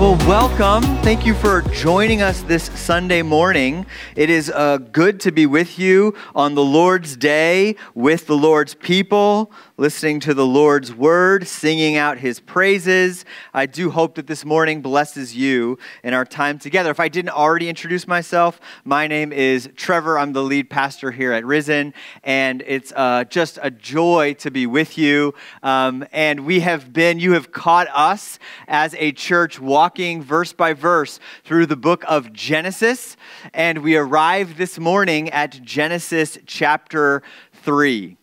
[0.00, 0.82] Well, welcome.
[1.02, 3.84] Thank you for joining us this Sunday morning.
[4.16, 8.72] It is uh, good to be with you on the Lord's day with the Lord's
[8.72, 13.24] people, listening to the Lord's word, singing out his praises.
[13.54, 16.90] I do hope that this morning blesses you in our time together.
[16.90, 20.18] If I didn't already introduce myself, my name is Trevor.
[20.18, 24.66] I'm the lead pastor here at Risen, and it's uh, just a joy to be
[24.66, 25.32] with you.
[25.62, 28.38] Um, and we have been, you have caught us
[28.68, 33.16] as a church walking verse by verse through the book of Genesis,
[33.54, 37.22] and we arrived this morning at Genesis chapter
[37.62, 38.18] 3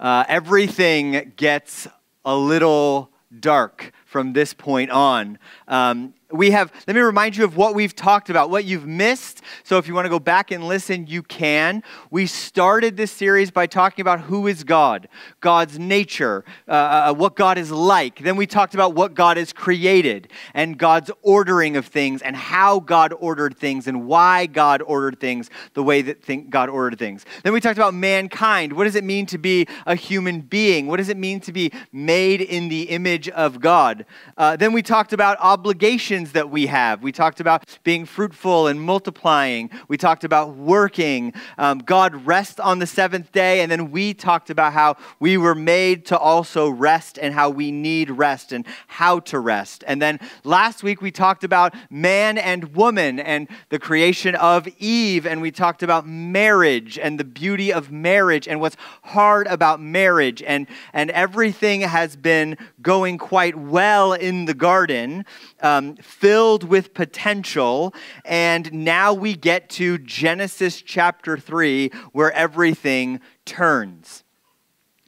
[0.00, 1.86] uh, everything gets
[2.24, 5.38] a little dark from this point on.
[5.68, 9.42] Um, we have, let me remind you of what we've talked about, what you've missed.
[9.64, 11.82] So if you want to go back and listen, you can.
[12.10, 15.08] We started this series by talking about who is God,
[15.40, 18.20] God's nature, uh, uh, what God is like.
[18.20, 22.80] Then we talked about what God has created and God's ordering of things and how
[22.80, 27.24] God ordered things and why God ordered things the way that God ordered things.
[27.42, 28.72] Then we talked about mankind.
[28.72, 30.86] What does it mean to be a human being?
[30.86, 34.06] What does it mean to be made in the image of God?
[34.36, 37.02] Uh, then we talked about obligations that we have.
[37.02, 39.70] We talked about being fruitful and multiplying.
[39.88, 41.32] We talked about working.
[41.58, 43.60] Um, God rests on the seventh day.
[43.60, 47.70] And then we talked about how we were made to also rest and how we
[47.70, 49.82] need rest and how to rest.
[49.86, 55.26] And then last week we talked about man and woman and the creation of Eve.
[55.26, 60.42] And we talked about marriage and the beauty of marriage and what's hard about marriage.
[60.42, 65.24] And, and everything has been going quite well in the garden.
[65.62, 67.94] Um, filled with potential.
[68.24, 74.24] And now we get to Genesis chapter 3, where everything turns.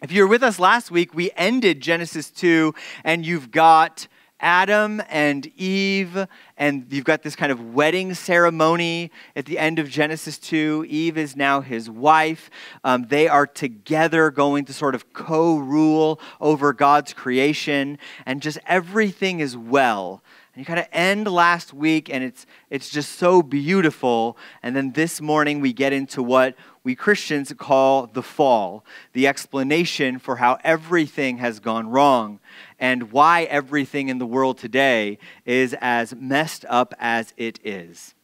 [0.03, 4.09] If you were with us last week, we ended Genesis 2, and you've got
[4.43, 6.27] Adam and Eve,
[6.57, 10.87] and you've got this kind of wedding ceremony at the end of Genesis 2.
[10.89, 12.51] Eve is now his wife.
[12.83, 18.59] Um, they are together going to sort of co rule over God's creation, and just
[18.67, 20.23] everything is well.
[20.55, 24.37] And you kind of end last week, and it's, it's just so beautiful.
[24.63, 30.19] And then this morning, we get into what we Christians call the fall, the explanation
[30.19, 32.39] for how everything has gone wrong
[32.79, 38.15] and why everything in the world today is as messed up as it is.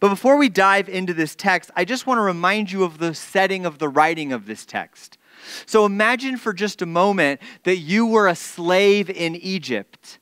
[0.00, 3.14] But before we dive into this text, I just want to remind you of the
[3.14, 5.18] setting of the writing of this text.
[5.66, 10.18] So imagine for just a moment that you were a slave in Egypt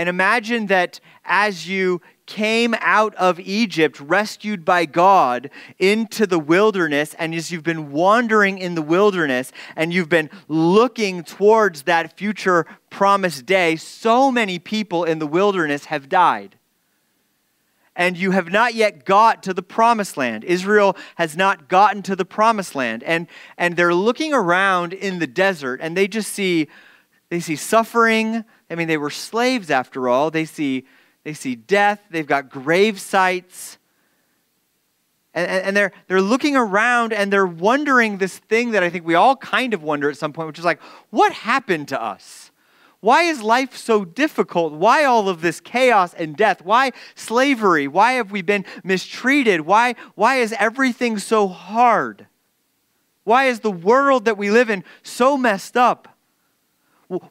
[0.00, 7.14] and imagine that as you came out of Egypt, rescued by God, into the wilderness,
[7.18, 12.64] and as you've been wandering in the wilderness and you've been looking towards that future
[12.88, 16.56] promised day, so many people in the wilderness have died.
[17.94, 20.44] And you have not yet got to the promised land.
[20.44, 23.02] Israel has not gotten to the promised land.
[23.02, 23.26] And,
[23.58, 26.68] and they're looking around in the desert and they just see,
[27.28, 30.30] they see suffering, I mean, they were slaves after all.
[30.30, 30.86] They see,
[31.24, 33.78] they see death, they've got grave sites.
[35.34, 39.14] And, and, they're, they're looking around and they're wondering this thing that I think we
[39.14, 42.50] all kind of wonder at some point, which is like, what happened to us?
[43.00, 44.74] Why is life so difficult?
[44.74, 46.62] Why all of this chaos and death?
[46.62, 47.88] Why slavery?
[47.88, 49.62] Why have we been mistreated?
[49.62, 52.26] Why, why is everything so hard?
[53.24, 56.09] Why is the world that we live in so messed up?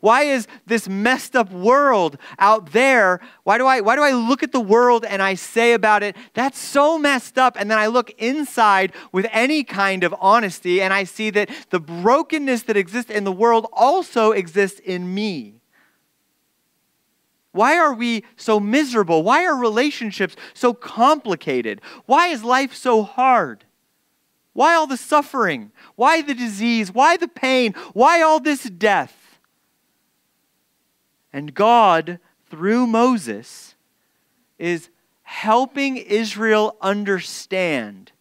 [0.02, 3.22] Why is this messed up world out there?
[3.44, 6.18] Why do I why do I look at the world and I say about it,
[6.34, 10.94] that's so messed up and then I look inside with any kind of honesty and
[10.94, 15.62] I see that the brokenness that exists in the world also exists in me.
[17.52, 19.24] Why are we so miserable?
[19.24, 21.82] Why are relationships so complicated?
[22.06, 23.64] Why is life so hard?
[24.54, 25.72] Why all the suffering?
[25.96, 26.92] Why the disease?
[26.92, 27.74] Why the pain?
[27.94, 29.19] Why all this death?
[31.40, 32.20] And God,
[32.50, 33.76] through Moses,
[34.58, 34.90] is
[35.22, 38.12] helping Israel understand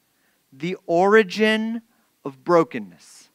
[0.52, 1.82] the origin
[2.24, 3.28] of brokenness.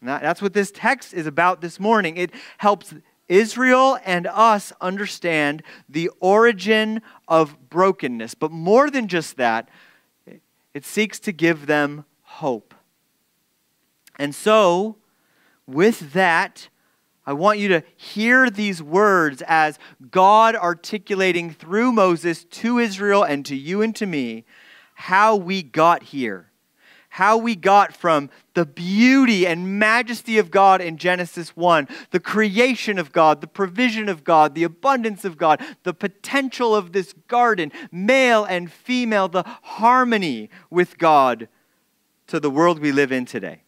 [0.00, 2.16] And that's what this text is about this morning.
[2.16, 2.92] It helps
[3.28, 8.34] Israel and us understand the origin of brokenness.
[8.34, 9.68] But more than just that,
[10.74, 12.74] it seeks to give them hope.
[14.18, 14.96] And so,
[15.64, 16.70] with that,
[17.26, 19.78] I want you to hear these words as
[20.10, 24.44] God articulating through Moses to Israel and to you and to me
[24.94, 26.50] how we got here,
[27.10, 32.98] how we got from the beauty and majesty of God in Genesis 1, the creation
[32.98, 37.70] of God, the provision of God, the abundance of God, the potential of this garden,
[37.92, 41.48] male and female, the harmony with God,
[42.26, 43.62] to the world we live in today.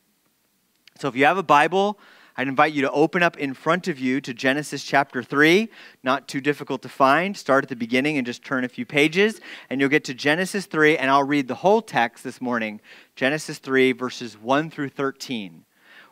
[0.99, 1.99] So if you have a Bible,
[2.37, 5.69] I'd invite you to open up in front of you to Genesis chapter 3.
[6.03, 7.37] Not too difficult to find.
[7.37, 10.65] Start at the beginning and just turn a few pages, and you'll get to Genesis
[10.65, 12.81] 3, and I'll read the whole text this morning
[13.17, 15.65] Genesis 3, verses 1 through 13.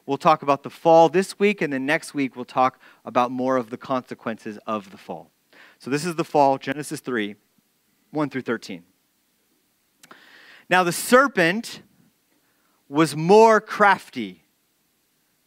[0.05, 3.56] We'll talk about the fall this week, and then next week we'll talk about more
[3.56, 5.31] of the consequences of the fall.
[5.78, 7.37] So this is the fall, Genesis 3,
[8.11, 8.82] 1 through 13.
[10.69, 11.81] Now the serpent
[12.88, 14.39] was more crafty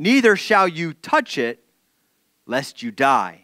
[0.00, 1.62] neither shall you touch it,
[2.46, 3.42] lest you die.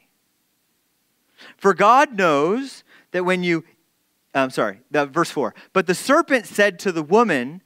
[1.59, 2.83] For God knows
[3.13, 3.63] that when you,
[4.35, 5.55] I'm sorry, verse 4.
[5.75, 7.63] But the serpent said to the woman,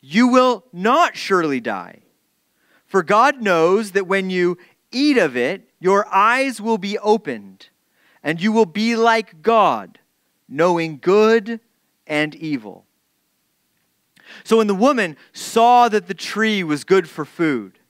[0.00, 2.02] You will not surely die.
[2.86, 4.58] For God knows that when you
[4.92, 7.68] eat of it, your eyes will be opened,
[8.22, 9.98] and you will be like God,
[10.48, 11.58] knowing good
[12.06, 12.86] and evil.
[14.44, 17.80] So when the woman saw that the tree was good for food,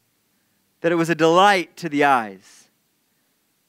[0.85, 2.69] that it was a delight to the eyes,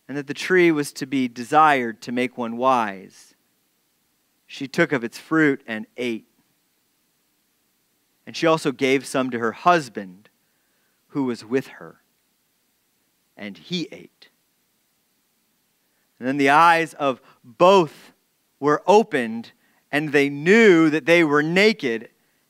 [0.06, 3.36] and that the tree was to be desired to make one wise.
[4.48, 6.28] She took of its fruit and ate.
[8.28, 10.28] And she also gave some to her husband
[11.08, 12.02] who was with her,
[13.38, 14.28] and he ate.
[16.20, 18.12] And then the eyes of both
[18.60, 19.54] were opened,
[19.90, 22.10] and they knew that they were naked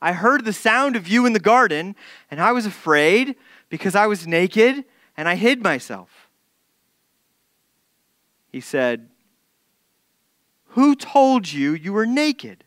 [0.00, 1.96] I heard the sound of you in the garden,
[2.30, 3.34] and I was afraid
[3.68, 4.84] because I was naked
[5.16, 6.28] and I hid myself.
[8.50, 9.08] He said,
[10.68, 12.64] Who told you you were naked?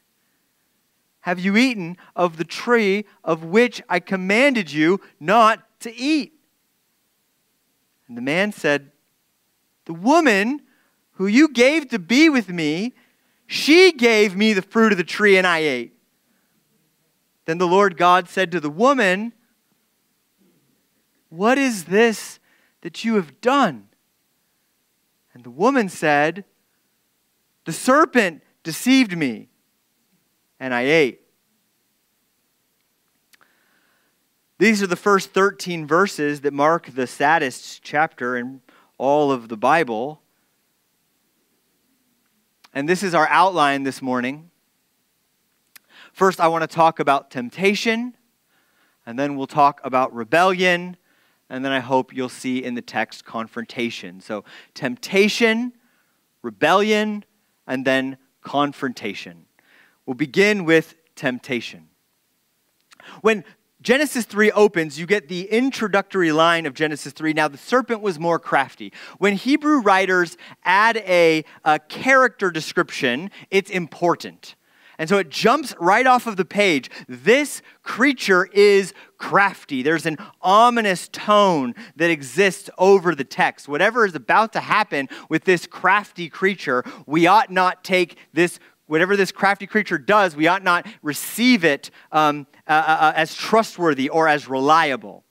[1.21, 6.33] Have you eaten of the tree of which I commanded you not to eat?
[8.07, 8.91] And the man said,
[9.85, 10.61] The woman
[11.13, 12.93] who you gave to be with me,
[13.47, 15.93] she gave me the fruit of the tree and I ate.
[17.51, 19.33] Then the Lord God said to the woman,
[21.27, 22.39] What is this
[22.79, 23.89] that you have done?
[25.33, 26.45] And the woman said,
[27.65, 29.49] The serpent deceived me,
[30.61, 31.23] and I ate.
[34.57, 38.61] These are the first 13 verses that mark the saddest chapter in
[38.97, 40.21] all of the Bible.
[42.73, 44.50] And this is our outline this morning.
[46.13, 48.15] First, I want to talk about temptation,
[49.05, 50.97] and then we'll talk about rebellion,
[51.49, 54.21] and then I hope you'll see in the text confrontation.
[54.21, 55.73] So, temptation,
[56.41, 57.23] rebellion,
[57.67, 59.45] and then confrontation.
[60.05, 61.87] We'll begin with temptation.
[63.21, 63.43] When
[63.81, 67.33] Genesis 3 opens, you get the introductory line of Genesis 3.
[67.33, 68.93] Now, the serpent was more crafty.
[69.17, 74.55] When Hebrew writers add a, a character description, it's important.
[75.01, 76.91] And so it jumps right off of the page.
[77.09, 79.81] This creature is crafty.
[79.81, 83.67] There's an ominous tone that exists over the text.
[83.67, 89.17] Whatever is about to happen with this crafty creature, we ought not take this whatever
[89.17, 94.07] this crafty creature does, we ought not receive it um, uh, uh, uh as trustworthy
[94.07, 95.23] or as reliable.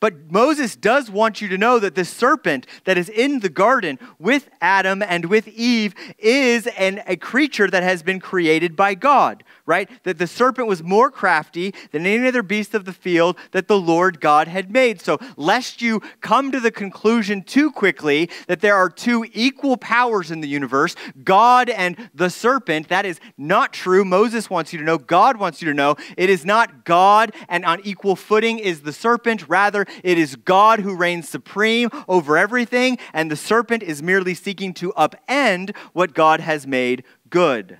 [0.00, 3.98] But Moses does want you to know that the serpent that is in the garden
[4.18, 9.42] with Adam and with Eve is an, a creature that has been created by God,
[9.68, 9.88] right?
[10.04, 13.78] That the serpent was more crafty than any other beast of the field that the
[13.78, 15.02] Lord God had made.
[15.02, 20.30] So, lest you come to the conclusion too quickly that there are two equal powers
[20.30, 24.06] in the universe, God and the serpent, that is not true.
[24.06, 27.66] Moses wants you to know, God wants you to know, it is not God and
[27.66, 29.46] on equal footing is the serpent.
[29.48, 34.72] Rather, it is God who reigns supreme over everything, and the serpent is merely seeking
[34.74, 37.78] to upend what God has made good.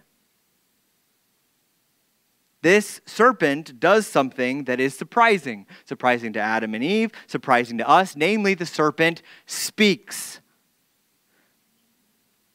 [2.60, 5.66] This serpent does something that is surprising.
[5.84, 8.16] Surprising to Adam and Eve, surprising to us.
[8.16, 10.40] Namely, the serpent speaks.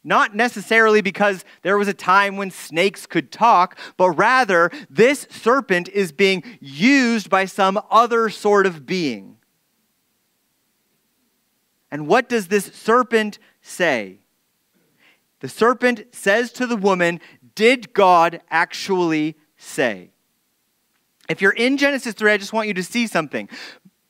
[0.06, 5.88] Not necessarily because there was a time when snakes could talk, but rather this serpent
[5.88, 9.38] is being used by some other sort of being.
[11.90, 14.18] And what does this serpent say?
[15.40, 17.20] The serpent says to the woman,
[17.54, 20.10] Did God actually say?
[21.28, 23.48] If you're in Genesis 3, I just want you to see something.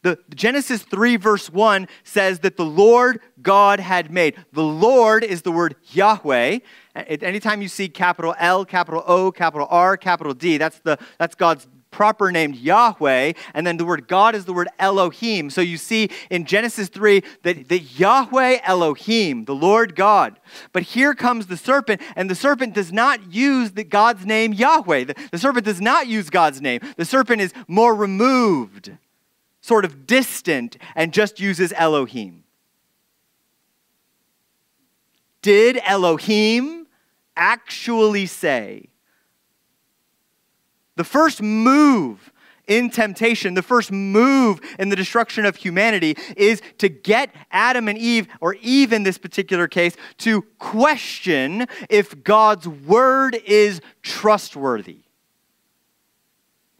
[0.03, 4.37] The Genesis 3 verse 1 says that the Lord God had made.
[4.53, 6.59] The Lord is the word Yahweh.
[6.95, 11.67] Anytime you see capital L, capital O, capital R, capital D, that's the that's God's
[11.95, 15.49] proper named Yahweh, and then the word God is the word Elohim.
[15.49, 20.41] So you see in Genesis 3 that, that Yahweh Elohim, the Lord God.
[20.73, 25.05] But here comes the serpent, and the serpent does not use the God's name Yahweh.
[25.05, 26.81] The, the serpent does not use God's name.
[26.97, 28.91] The serpent is more removed,
[29.61, 32.43] sort of distant, and just uses Elohim.
[35.43, 36.89] Did Elohim
[37.37, 38.89] actually say,
[40.97, 42.33] the first move
[42.67, 47.99] in temptation, the first move in the destruction of humanity is to get Adam and
[47.99, 55.01] Eve, or Eve in this particular case, to question if God's word is trustworthy.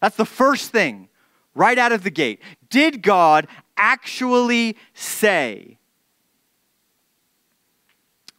[0.01, 1.09] That's the first thing
[1.55, 2.41] right out of the gate.
[2.71, 5.79] Did God actually say?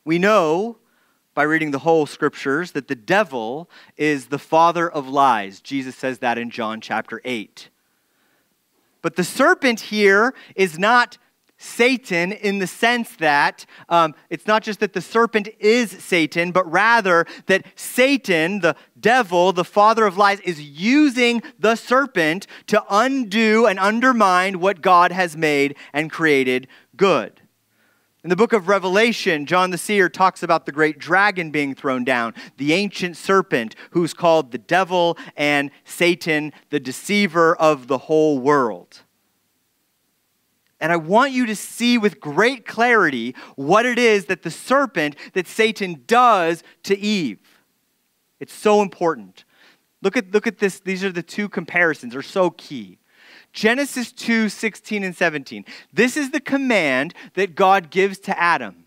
[0.04, 0.78] We know
[1.36, 5.60] by reading the whole scriptures that the devil is the father of lies.
[5.60, 7.70] Jesus says that in John chapter 8.
[9.04, 11.20] But the serpent here is not
[11.58, 16.70] Satan in the sense that um, it's not just that the serpent is Satan, but
[16.70, 23.68] rather that Satan, the devil, the father of lies, is using the serpent to undo
[23.68, 27.42] and undermine what God has made and created good.
[28.26, 32.04] In the book of Revelation, John the Seer talks about the great dragon being thrown
[32.04, 38.40] down, the ancient serpent who's called the devil and Satan, the deceiver of the whole
[38.40, 39.02] world.
[40.80, 45.16] And I want you to see with great clarity what it is that the serpent,
[45.34, 47.62] that Satan does to Eve.
[48.40, 49.44] It's so important.
[50.02, 50.80] Look at, look at this.
[50.80, 52.98] These are the two comparisons, they're so key.
[53.56, 55.64] Genesis 2 16 and 17.
[55.94, 58.86] This is the command that God gives to Adam.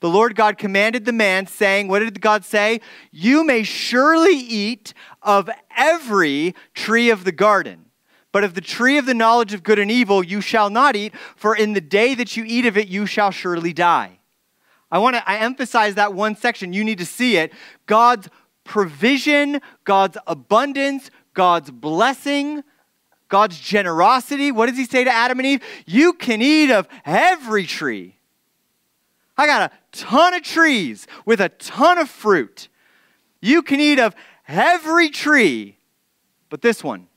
[0.00, 2.80] The Lord God commanded the man, saying, What did God say?
[3.12, 7.86] You may surely eat of every tree of the garden.
[8.32, 11.14] But of the tree of the knowledge of good and evil you shall not eat,
[11.36, 14.18] for in the day that you eat of it you shall surely die.
[14.90, 16.72] I want to I emphasize that one section.
[16.72, 17.52] You need to see it.
[17.86, 18.28] God's
[18.64, 22.64] provision, God's abundance, God's blessing,
[23.28, 24.52] God's generosity.
[24.52, 25.62] What does he say to Adam and Eve?
[25.86, 28.16] You can eat of every tree.
[29.36, 32.68] I got a ton of trees with a ton of fruit.
[33.40, 34.14] You can eat of
[34.46, 35.78] every tree,
[36.48, 37.08] but this one.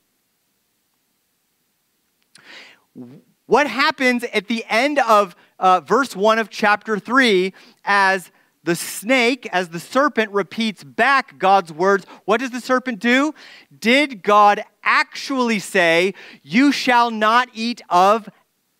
[3.46, 7.52] What happens at the end of uh, verse 1 of chapter 3
[7.84, 8.30] as
[8.64, 13.34] the snake, as the serpent repeats back God's words, what does the serpent do?
[13.78, 18.28] Did God actually say, You shall not eat of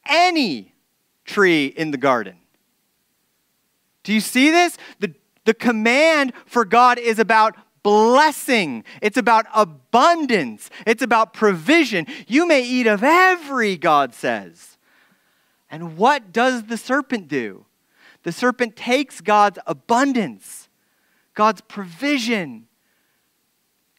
[0.06, 0.74] any
[1.24, 2.36] tree in the garden?
[4.02, 4.76] Do you see this?
[5.00, 12.06] The, the command for God is about blessing, it's about abundance, it's about provision.
[12.26, 14.76] You may eat of every, God says.
[15.70, 17.64] And what does the serpent do?
[18.28, 20.68] The serpent takes God's abundance,
[21.32, 22.66] God's provision,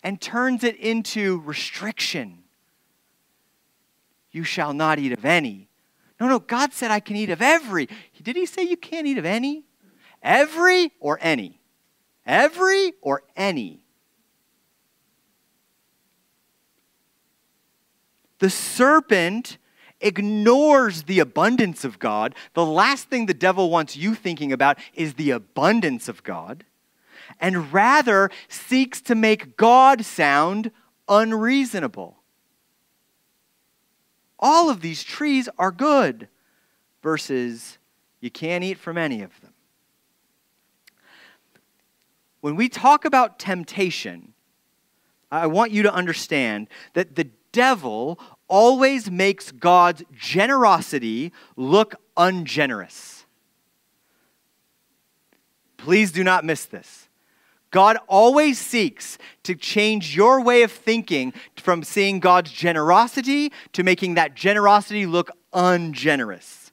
[0.03, 2.43] and turns it into restriction.
[4.29, 5.67] You shall not eat of any.
[6.19, 7.89] No, no, God said I can eat of every.
[8.21, 9.63] Did he say you can't eat of any?
[10.21, 11.59] Every or any?
[12.23, 13.81] Every or any?
[18.37, 19.57] The serpent
[20.01, 25.15] ignores the abundance of God, the last thing the devil wants you thinking about is
[25.15, 26.65] the abundance of God,
[27.39, 30.71] and rather seeks to make God sound
[31.07, 32.17] unreasonable.
[34.39, 36.29] All of these trees are good,
[37.01, 37.77] versus
[38.21, 39.53] you can't eat from any of them.
[42.41, 44.33] When we talk about temptation,
[45.31, 53.25] I want you to understand that the devil always makes God's generosity look ungenerous.
[55.77, 57.07] Please do not miss this.
[57.71, 64.15] God always seeks to change your way of thinking from seeing God's generosity to making
[64.15, 66.71] that generosity look ungenerous.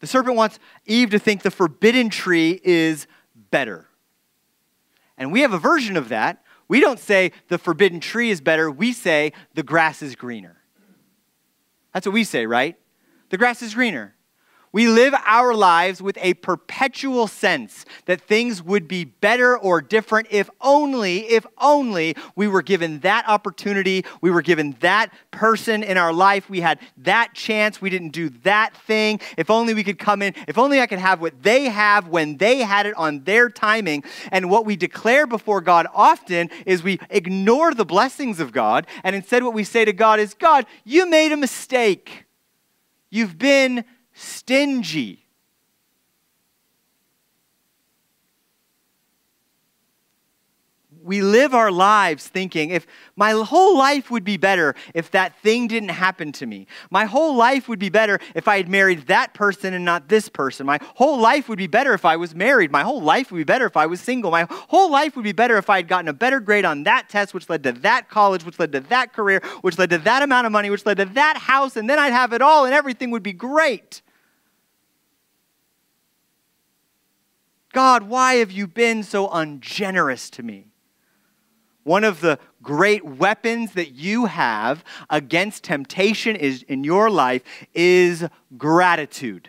[0.00, 3.06] The serpent wants Eve to think the forbidden tree is
[3.50, 3.88] better.
[5.18, 6.42] And we have a version of that
[6.72, 10.56] we don't say the forbidden tree is better, we say the grass is greener.
[11.92, 12.78] That's what we say, right?
[13.28, 14.14] The grass is greener.
[14.72, 20.28] We live our lives with a perpetual sense that things would be better or different
[20.30, 25.98] if only, if only we were given that opportunity, we were given that person in
[25.98, 29.20] our life, we had that chance, we didn't do that thing.
[29.36, 32.38] If only we could come in, if only I could have what they have when
[32.38, 34.04] they had it on their timing.
[34.30, 39.14] And what we declare before God often is we ignore the blessings of God, and
[39.14, 42.24] instead what we say to God is, God, you made a mistake.
[43.10, 43.84] You've been
[44.22, 45.22] stingy.
[51.04, 52.86] we live our lives thinking if
[53.16, 56.66] my whole life would be better if that thing didn't happen to me.
[56.90, 60.28] My whole life would be better if I had married that person and not this
[60.28, 60.66] person.
[60.66, 62.70] My whole life would be better if I was married.
[62.70, 64.30] My whole life would be better if I was single.
[64.30, 67.08] My whole life would be better if I had gotten a better grade on that
[67.08, 70.22] test, which led to that college, which led to that career, which led to that
[70.22, 72.74] amount of money, which led to that house, and then I'd have it all and
[72.74, 74.02] everything would be great.
[77.72, 80.68] God, why have you been so ungenerous to me?
[81.84, 87.42] One of the great weapons that you have against temptation is in your life
[87.74, 88.24] is
[88.56, 89.48] gratitude.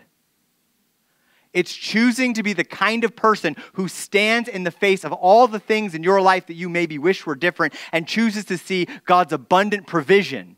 [1.54, 5.48] It's choosing to be the kind of person who stands in the face of all
[5.48, 8.88] the things in your life that you maybe wish were different and chooses to see
[9.06, 10.58] God's abundant provision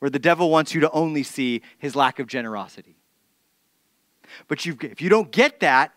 [0.00, 2.98] where the devil wants you to only see his lack of generosity.
[4.48, 5.92] But if you don't get that,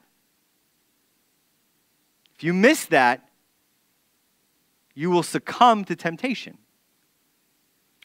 [2.38, 3.30] if you miss that,
[4.94, 6.58] you will succumb to temptation.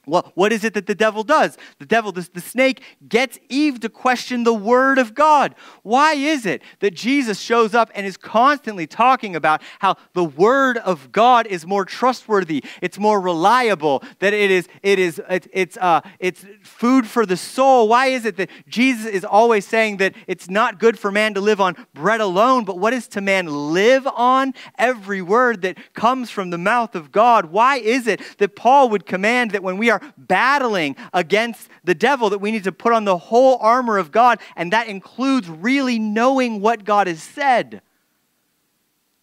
[0.05, 1.57] Well, what is it that the devil does?
[1.79, 5.55] The devil, the, the snake, gets Eve to question the word of God.
[5.85, 10.79] Why is it that Jesus shows up and is constantly talking about how the word
[10.79, 15.77] of God is more trustworthy, it's more reliable, that it is, it is, it, it's,
[15.77, 17.87] uh, it's food for the soul?
[17.87, 21.41] Why is it that Jesus is always saying that it's not good for man to
[21.41, 24.53] live on bread alone, but what is to man live on?
[24.79, 27.47] Every word that comes from the mouth of God.
[27.47, 32.31] Why is it that Paul would command that when we are battling against the devil
[32.31, 35.98] that we need to put on the whole armor of God, and that includes really
[35.98, 37.83] knowing what God has said.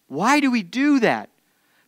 [0.06, 1.28] Why do we do that?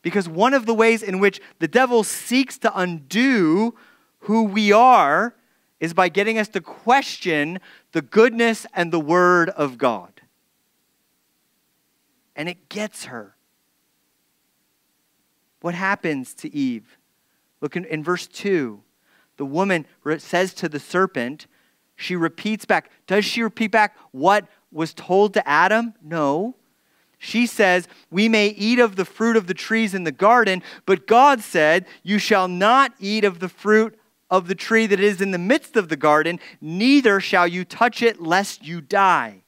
[0.02, 3.74] Because one of the ways in which the devil seeks to undo
[4.20, 5.34] who we are
[5.80, 7.58] is by getting us to question
[7.92, 10.20] the goodness and the word of God.
[12.36, 13.36] And it gets her.
[15.60, 16.98] What happens to Eve?
[17.62, 18.82] Look in, in verse 2.
[19.38, 19.86] The woman
[20.18, 21.46] says to the serpent,
[21.96, 22.90] she repeats back.
[23.06, 25.94] Does she repeat back what was told to Adam?
[26.02, 26.56] No.
[27.18, 31.06] She says, We may eat of the fruit of the trees in the garden, but
[31.06, 33.96] God said, You shall not eat of the fruit
[34.28, 38.02] of the tree that is in the midst of the garden, neither shall you touch
[38.02, 39.41] it, lest you die.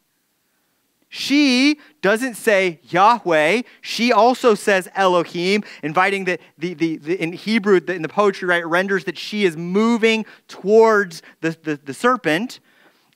[1.17, 3.63] She doesn't say Yahweh.
[3.83, 8.49] She also says Elohim, inviting that the, the, the, in Hebrew, the, in the poetry,
[8.49, 12.59] right, renders that she is moving towards the, the, the serpent.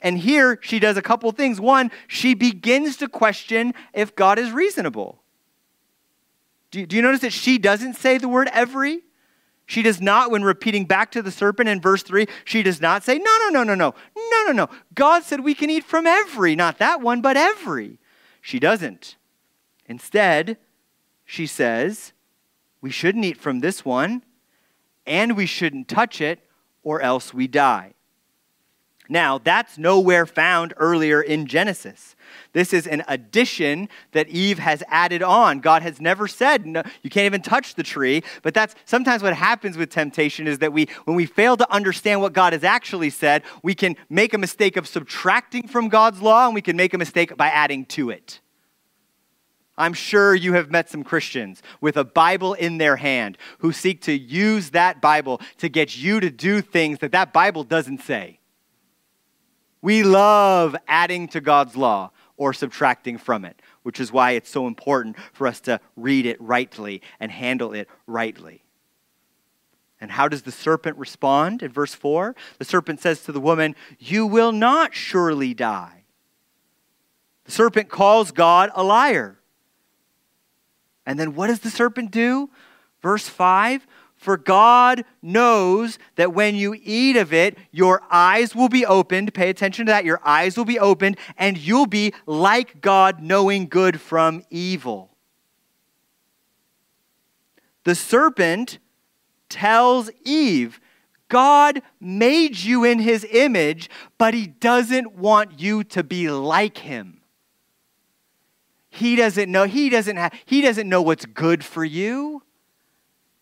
[0.01, 1.59] And here she does a couple things.
[1.59, 5.21] One, she begins to question if God is reasonable.
[6.71, 9.01] Do, do you notice that she doesn't say the word every?
[9.69, 13.03] She does not, when repeating back to the serpent in verse 3, she does not
[13.03, 14.69] say, No, no, no, no, no, no, no, no.
[14.95, 17.99] God said we can eat from every, not that one, but every.
[18.41, 19.15] She doesn't.
[19.85, 20.57] Instead,
[21.23, 22.13] she says,
[22.81, 24.23] We shouldn't eat from this one,
[25.05, 26.39] and we shouldn't touch it,
[26.81, 27.93] or else we die.
[29.07, 32.15] Now, that's nowhere found earlier in Genesis.
[32.51, 35.59] This is an addition that Eve has added on.
[35.59, 39.33] God has never said no, you can't even touch the tree, but that's sometimes what
[39.33, 43.11] happens with temptation is that we when we fail to understand what God has actually
[43.11, 46.93] said, we can make a mistake of subtracting from God's law and we can make
[46.93, 48.39] a mistake by adding to it.
[49.77, 54.01] I'm sure you have met some Christians with a Bible in their hand who seek
[54.01, 58.39] to use that Bible to get you to do things that that Bible doesn't say.
[59.81, 64.65] We love adding to God's law or subtracting from it, which is why it's so
[64.65, 68.63] important for us to read it rightly and handle it rightly.
[69.99, 72.33] And how does the serpent respond in verse 4?
[72.57, 76.05] The serpent says to the woman, You will not surely die.
[77.43, 79.37] The serpent calls God a liar.
[81.05, 82.49] And then what does the serpent do?
[83.01, 83.85] Verse 5
[84.19, 89.33] For God knows that when you eat of it, your eyes will be opened.
[89.33, 90.03] Pay attention to that.
[90.03, 95.15] Your eyes will be opened, and you'll be like God, knowing good from evil.
[97.85, 98.79] The serpent
[99.47, 100.81] tells Eve,
[101.29, 107.21] God made you in his image, but he doesn't want you to be like him.
[108.89, 109.63] He doesn't know.
[109.63, 112.43] He doesn't have, he doesn't know what's good for you.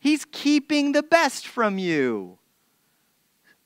[0.08, 2.40] He's keeping the best from you.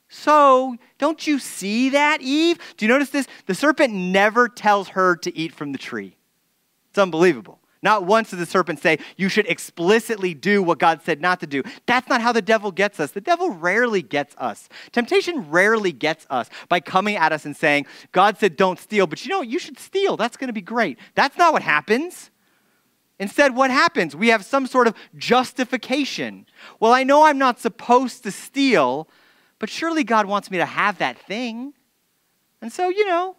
[0.10, 2.58] So, don't you see that, Eve?
[2.77, 3.27] Do you notice this?
[3.45, 6.17] The serpent never tells her to eat from the tree.
[6.89, 7.60] It's unbelievable.
[7.84, 11.47] Not once does the serpent say, You should explicitly do what God said not to
[11.47, 11.62] do.
[11.86, 13.12] That's not how the devil gets us.
[13.12, 14.67] The devil rarely gets us.
[14.91, 19.23] Temptation rarely gets us by coming at us and saying, God said don't steal, but
[19.23, 19.47] you know, what?
[19.47, 20.17] you should steal.
[20.17, 20.97] That's going to be great.
[21.13, 22.31] That's not what happens.
[23.22, 24.16] Instead, what happens?
[24.16, 26.48] We have some sort of justification.
[26.80, 29.08] Well, I know I'm not supposed to steal,
[29.60, 31.74] but surely God wants me to have that thing.
[32.64, 33.36] And so, you know,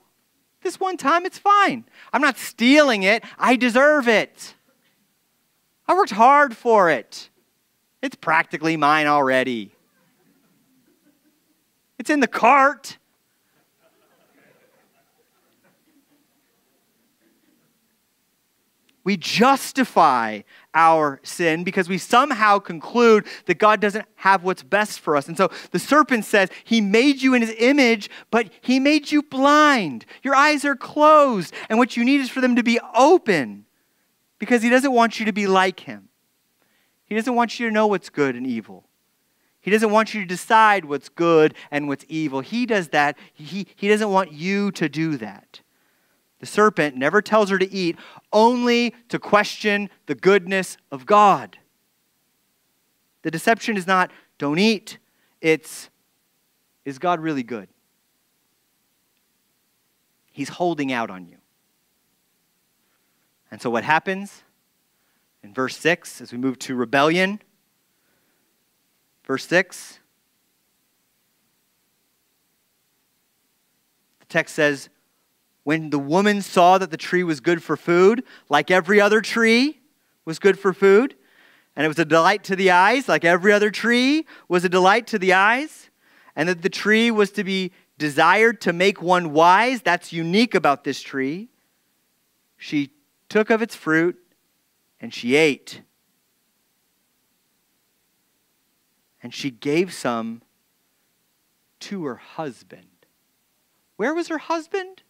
[0.62, 1.84] this one time, it's fine.
[2.12, 4.54] I'm not stealing it, I deserve it.
[5.88, 7.28] I worked hard for it.
[8.02, 9.72] It's practically mine already.
[11.98, 12.98] It's in the cart.
[19.04, 20.42] We justify
[20.74, 25.26] our sin because we somehow conclude that God doesn't have what's best for us.
[25.26, 29.22] And so the serpent says, He made you in His image, but He made you
[29.22, 30.06] blind.
[30.22, 33.66] Your eyes are closed, and what you need is for them to be open
[34.38, 36.08] because He doesn't want you to be like Him.
[37.04, 38.88] He doesn't want you to know what's good and evil.
[39.60, 42.40] He doesn't want you to decide what's good and what's evil.
[42.40, 43.16] He does that.
[43.32, 45.61] He, he doesn't want you to do that.
[46.42, 47.96] The serpent never tells her to eat,
[48.32, 51.56] only to question the goodness of God.
[53.22, 54.98] The deception is not, don't eat,
[55.40, 55.88] it's,
[56.84, 57.68] is God really good?
[60.32, 61.36] He's holding out on you.
[63.52, 64.42] And so what happens
[65.44, 67.40] in verse 6 as we move to rebellion?
[69.24, 70.00] Verse 6.
[74.18, 74.88] The text says,
[75.64, 79.80] when the woman saw that the tree was good for food, like every other tree
[80.24, 81.14] was good for food,
[81.76, 85.06] and it was a delight to the eyes, like every other tree was a delight
[85.08, 85.90] to the eyes,
[86.34, 90.84] and that the tree was to be desired to make one wise, that's unique about
[90.84, 91.48] this tree.
[92.56, 92.90] She
[93.28, 94.18] took of its fruit
[95.00, 95.82] and she ate.
[99.22, 100.42] And she gave some
[101.80, 102.86] to her husband.
[103.96, 105.02] Where was her husband?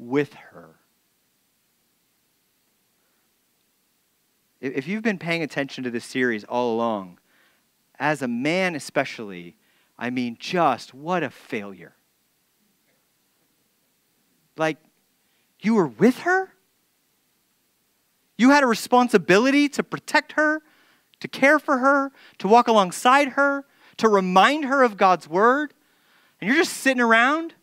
[0.00, 0.76] With her.
[4.60, 7.18] If you've been paying attention to this series all along,
[7.98, 9.56] as a man especially,
[9.98, 11.94] I mean, just what a failure.
[14.56, 14.78] Like,
[15.60, 16.52] you were with her?
[18.38, 20.62] You had a responsibility to protect her,
[21.20, 23.66] to care for her, to walk alongside her,
[23.98, 25.74] to remind her of God's word,
[26.40, 27.54] and you're just sitting around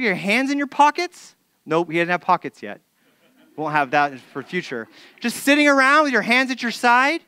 [0.00, 1.34] your hands in your pockets?
[1.66, 2.80] Nope, he doesn't have pockets yet.
[3.56, 4.88] Won't have that for future.
[5.20, 7.20] Just sitting around with your hands at your side?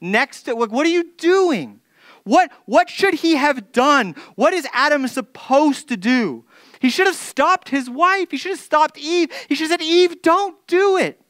[0.00, 1.80] Next to, what are you doing?
[2.24, 4.14] What, what should he have done?
[4.34, 6.44] What is Adam supposed to do?
[6.78, 8.30] He should have stopped his wife.
[8.30, 9.32] He should have stopped Eve.
[9.48, 11.20] He should have said, Eve, don't do it.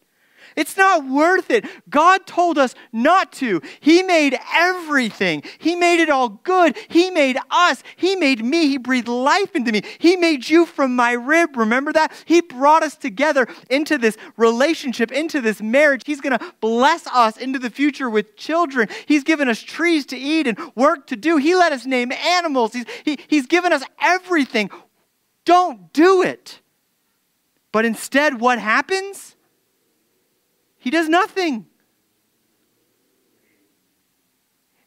[0.58, 1.64] It's not worth it.
[1.88, 3.62] God told us not to.
[3.78, 6.76] He made everything, He made it all good.
[6.88, 9.82] He made us, He made me, He breathed life into me.
[9.98, 11.56] He made you from my rib.
[11.56, 12.12] Remember that?
[12.24, 16.02] He brought us together into this relationship, into this marriage.
[16.04, 18.88] He's going to bless us into the future with children.
[19.06, 21.36] He's given us trees to eat and work to do.
[21.36, 22.72] He let us name animals.
[22.72, 24.70] He's, he, he's given us everything.
[25.44, 26.60] Don't do it.
[27.70, 29.36] But instead, what happens?
[30.88, 31.66] He does nothing.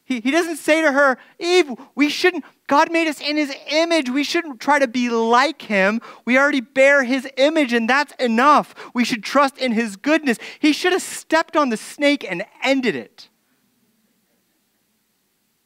[0.02, 4.10] He, he doesn't say to her, Eve, we shouldn't, God made us in his image.
[4.10, 6.00] We shouldn't try to be like him.
[6.24, 8.74] We already bear his image, and that's enough.
[8.92, 10.38] We should trust in his goodness.
[10.58, 13.28] He should have stepped on the snake and ended it.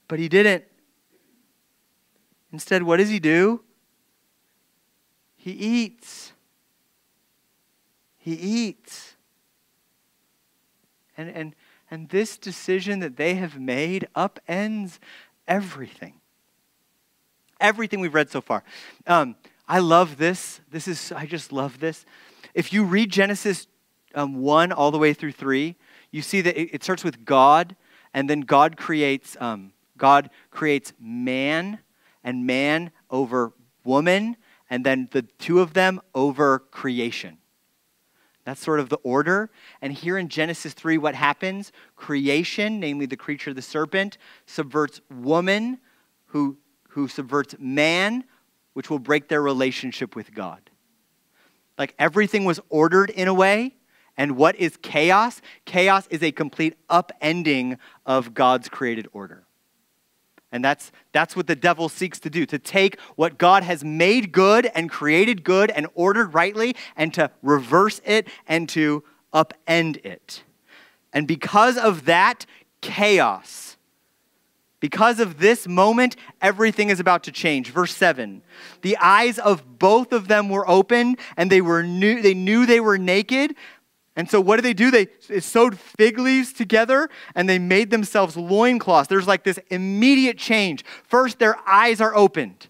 [0.07, 0.65] But he didn't.
[2.53, 3.65] Instead, what does he do?
[5.35, 6.35] He eats.
[8.19, 9.16] He eats.
[11.17, 11.55] And, and,
[11.91, 14.99] and this decision that they have made upends
[15.49, 16.15] everything.
[17.61, 18.63] Everything we've read so far.
[19.07, 19.37] Um,
[19.69, 20.61] I love this.
[20.71, 22.05] This is, I just love this.
[22.55, 23.67] If you read Genesis
[24.15, 25.75] um, 1 all the way through 3,
[26.11, 27.77] you see that it, it starts with God,
[28.15, 31.81] and then God creates, um, God creates man,
[32.27, 33.53] and man over
[33.85, 34.37] woman,
[34.69, 37.39] and then the two of them over creation.
[38.47, 39.51] That's sort of the order.
[39.83, 41.73] And here in Genesis 3, what happens?
[41.97, 45.79] Creation, namely the creature, the serpent, subverts woman,
[46.27, 46.57] who,
[46.91, 48.23] who subverts man,
[48.73, 50.71] which will break their relationship with God.
[51.77, 53.75] Like everything was ordered in a way.
[54.17, 55.43] And what is chaos?
[55.65, 59.46] Chaos is a complete upending of God's created order.
[60.53, 64.33] And that's, that's what the devil seeks to do to take what God has made
[64.33, 69.03] good and created good and ordered rightly and to reverse it and to
[69.35, 70.45] upend it.
[71.13, 72.47] And because of that,
[72.81, 73.77] chaos.
[74.79, 77.71] Because of this moment, everything is about to change.
[77.71, 78.43] Verse 7
[78.83, 82.81] The eyes of both of them were open, and they, were knew, they knew they
[82.81, 83.57] were naked,
[84.17, 84.91] and so what did they do?
[84.91, 89.09] They sewed fig leaves together and they made themselves loincloths.
[89.09, 90.85] There's like this immediate change.
[91.05, 92.69] First, their eyes are opened.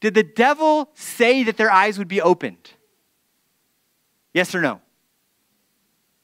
[0.00, 2.70] Did the devil say that their eyes would be opened?
[4.32, 4.80] Yes or no?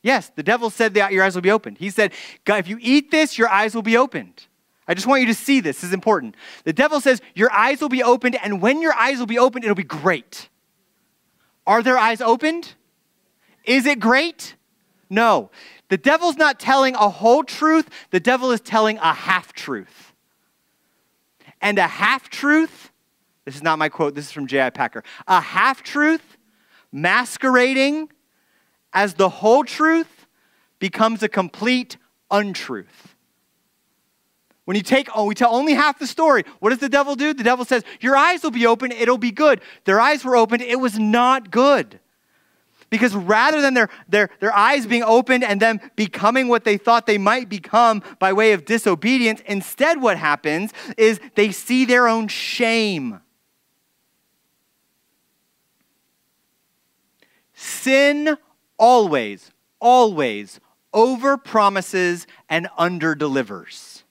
[0.02, 1.76] Yes, the devil said that your eyes will be opened.
[1.76, 2.12] He said,
[2.46, 4.46] if you eat this, your eyes will be opened.
[4.88, 5.76] I just want you to see this.
[5.76, 6.34] This is important.
[6.64, 9.62] The devil says, Your eyes will be opened, and when your eyes will be opened,
[9.62, 10.48] it'll be great.
[11.64, 12.74] Are their eyes opened?
[13.64, 14.54] Is it great?
[15.08, 15.50] No.
[15.88, 20.12] The devil's not telling a whole truth, the devil is telling a half truth.
[21.60, 22.90] And a half truth,
[23.44, 24.70] this is not my quote, this is from J.I.
[24.70, 25.02] Packer.
[25.26, 26.36] A half truth
[26.92, 28.10] masquerading
[28.92, 30.26] as the whole truth
[30.78, 31.96] becomes a complete
[32.30, 33.14] untruth.
[34.64, 37.34] When you take, oh, we tell only half the story, what does the devil do?
[37.34, 39.60] The devil says, Your eyes will be open, it'll be good.
[39.84, 41.98] Their eyes were opened, it was not good.
[42.90, 47.06] Because rather than their, their, their eyes being opened and them becoming what they thought
[47.06, 52.26] they might become by way of disobedience, instead, what happens is they see their own
[52.26, 53.20] shame.
[57.54, 58.36] Sin
[58.76, 60.58] always, always
[60.92, 64.02] over promises and under delivers.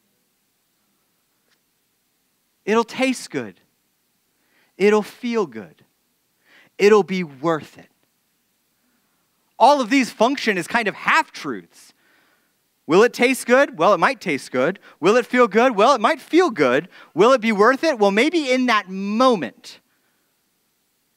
[2.64, 3.60] It'll taste good.
[4.78, 5.84] It'll feel good.
[6.78, 7.90] It'll be worth it
[9.60, 11.94] all of these function as kind of half truths.
[12.88, 13.78] Will it taste good?
[13.78, 14.80] Well, it might taste good.
[15.00, 15.76] Will it feel good?
[15.76, 16.88] Well, it might feel good.
[17.14, 18.00] Will it be worth it?
[18.00, 19.80] Well, maybe in that moment.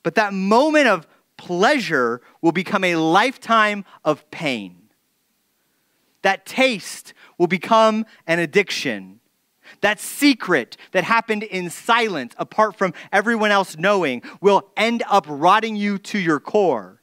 [0.02, 1.06] But that moment of
[1.38, 4.76] pleasure will become a lifetime of pain.
[6.20, 9.20] That taste will become an addiction.
[9.80, 15.76] That secret that happened in silence, apart from everyone else knowing, will end up rotting
[15.76, 17.01] you to your core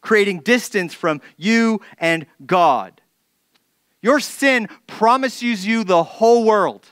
[0.00, 3.00] creating distance from you and God.
[4.02, 6.86] Your sin promises you the whole world,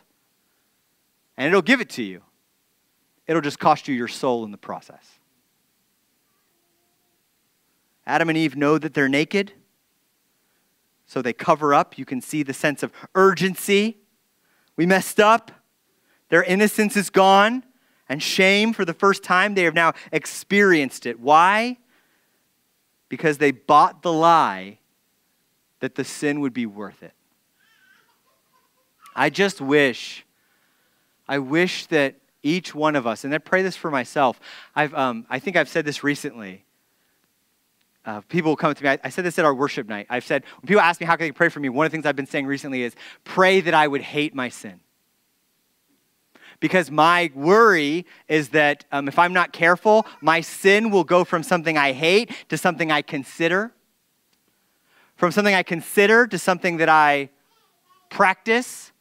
[1.37, 2.23] and it'll give it to you.
[3.27, 5.19] It'll just cost you your soul in the process.
[8.07, 9.53] Adam and Eve know that they're naked,
[11.07, 11.99] so they cover up.
[11.99, 13.99] You can see the sense of urgency.
[14.77, 15.51] We messed up.
[16.29, 17.65] Their innocence is gone,
[18.09, 21.19] and shame for the first time, they have now experienced it.
[21.19, 21.79] Why?
[23.09, 24.79] Because they bought the lie
[25.81, 27.13] that the sin would be worth it.
[29.15, 30.25] I just wish,
[31.29, 34.39] I wish that each one of us, and I pray this for myself.
[34.75, 36.65] I've, um, I think I've said this recently.
[38.05, 38.91] uh, people come to me.
[38.91, 40.07] I, I, said this at our worship night.
[40.09, 41.97] I've said, when people ask me how can they pray for me, one of the
[41.97, 42.95] things I've been saying recently is
[43.25, 44.81] pray that I would hate my sin.
[46.61, 51.43] Because my worry is that um, if I'm not careful, my sin will go from
[51.43, 53.73] something I hate to something I consider,
[55.17, 57.31] from something I consider to something that I
[58.11, 58.93] practice,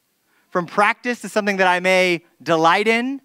[0.49, 3.21] from practice to something that I may delight in,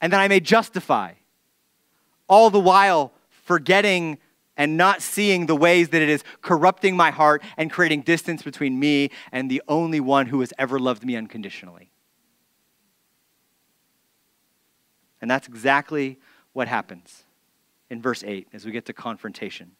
[0.00, 1.14] and that I may justify.
[2.28, 4.18] All the while forgetting
[4.58, 8.78] and not seeing the ways that it is corrupting my heart and creating distance between
[8.78, 11.87] me and the only one who has ever loved me unconditionally.
[15.20, 16.18] And that's exactly
[16.52, 17.24] what happens
[17.90, 19.72] in verse 8 as we get to confrontation.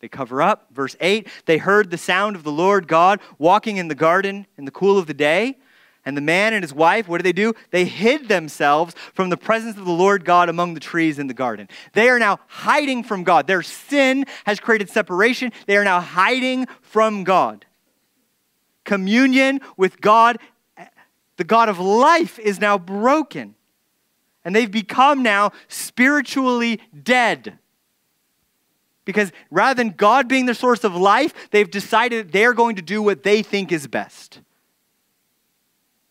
[0.00, 0.66] They cover up.
[0.72, 4.64] Verse 8 they heard the sound of the Lord God walking in the garden in
[4.64, 5.56] the cool of the day.
[6.04, 7.54] And the man and his wife, what do they do?
[7.70, 11.34] They hid themselves from the presence of the Lord God among the trees in the
[11.34, 11.68] garden.
[11.92, 13.46] They are now hiding from God.
[13.46, 15.52] Their sin has created separation.
[15.66, 17.66] They are now hiding from God.
[18.84, 20.38] Communion with God,
[21.42, 23.56] the God of life, is now broken.
[24.44, 27.58] And they've become now spiritually dead.
[29.04, 33.02] Because rather than God being the source of life, they've decided they're going to do
[33.02, 34.40] what they think is best.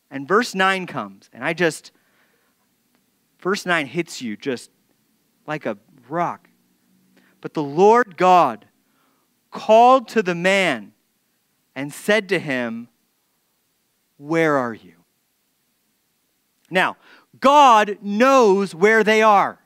[0.10, 1.94] And verse 9 comes, and I just,
[3.40, 4.70] verse 9 hits you just
[5.48, 5.78] like a
[6.10, 6.50] rock.
[7.40, 8.66] But the Lord God
[9.50, 10.92] called to the man
[11.74, 12.90] and said to him,
[14.18, 15.01] Where are you?
[16.72, 16.98] Now,
[17.40, 19.60] God knows where they are.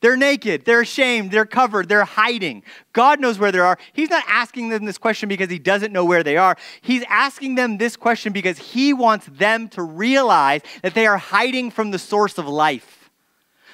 [0.00, 2.62] They're naked, they're ashamed, they're covered, they're hiding.
[2.92, 3.76] God knows where they are.
[3.92, 6.56] He's not asking them this question because he doesn't know where they are.
[6.82, 11.72] He's asking them this question because he wants them to realize that they are hiding
[11.72, 13.10] from the source of life,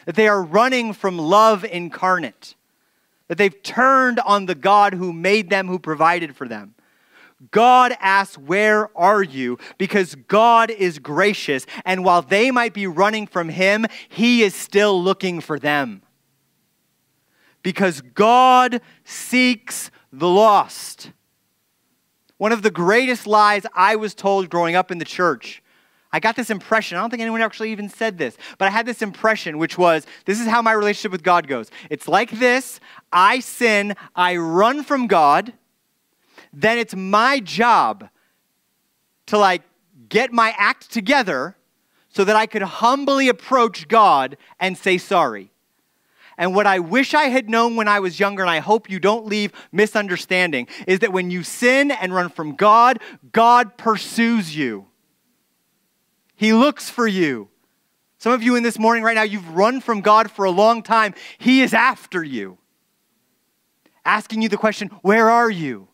[0.06, 2.54] that they are running from love incarnate,
[3.28, 6.73] that they've turned on the God who made them, who provided for them.
[7.50, 9.58] God asks, Where are you?
[9.78, 11.66] Because God is gracious.
[11.84, 16.02] And while they might be running from Him, He is still looking for them
[17.64, 21.10] because God seeks the lost.
[22.36, 25.62] One of the greatest lies I was told growing up in the church.
[26.12, 26.96] I got this impression.
[26.96, 30.06] I don't think anyone actually even said this, but I had this impression, which was
[30.26, 31.72] this is how my relationship with God goes.
[31.90, 32.78] It's like this
[33.12, 35.54] I sin, I run from God,
[36.54, 38.08] then it's my job
[39.26, 39.62] to like
[40.08, 41.56] get my act together
[42.08, 45.50] so that I could humbly approach God and say sorry.
[46.36, 48.98] And what I wish I had known when I was younger, and I hope you
[48.98, 52.98] don't leave misunderstanding, is that when you sin and run from God,
[53.32, 54.86] God pursues you.
[56.34, 57.48] He looks for you.
[58.18, 60.82] Some of you in this morning right now, you've run from God for a long
[60.82, 61.14] time.
[61.38, 62.58] He is after you,
[64.04, 65.88] asking you the question, Where are you?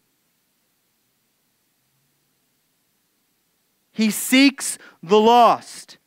[3.92, 5.98] He seeks the lost.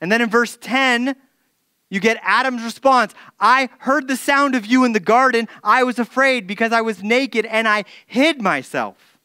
[0.00, 1.16] And then in verse 10,
[1.90, 5.48] you get Adam's response I heard the sound of you in the garden.
[5.62, 9.18] I was afraid because I was naked and I hid myself.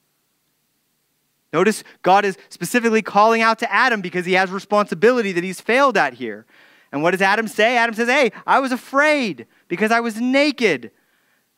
[1.54, 5.96] Notice God is specifically calling out to Adam because he has responsibility that he's failed
[5.96, 6.46] at here.
[6.92, 7.78] And what does Adam say?
[7.78, 10.92] Adam says, Hey, I was afraid because I was naked.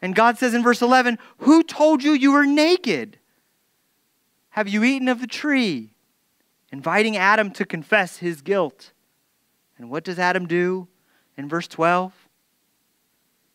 [0.02, 3.18] And God says in verse 11, Who told you you were naked?
[4.50, 5.94] Have you eaten of the tree?
[6.72, 8.92] Inviting Adam to confess his guilt.
[9.78, 10.88] And what does Adam do?
[11.38, 12.12] in verse 12?